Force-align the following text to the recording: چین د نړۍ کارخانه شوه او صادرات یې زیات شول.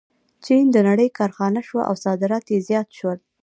چین 0.45 0.65
د 0.71 0.77
نړۍ 0.89 1.09
کارخانه 1.17 1.61
شوه 1.67 1.83
او 1.89 1.95
صادرات 2.05 2.45
یې 2.53 2.57
زیات 2.67 2.89
شول. 2.97 3.19